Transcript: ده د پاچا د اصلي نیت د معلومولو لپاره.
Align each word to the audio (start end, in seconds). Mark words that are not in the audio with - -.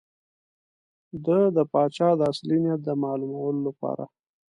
ده 1.25 1.37
د 1.55 1.57
پاچا 1.71 2.09
د 2.19 2.21
اصلي 2.31 2.57
نیت 2.63 2.79
د 2.87 2.89
معلومولو 3.03 3.59
لپاره. 3.67 4.05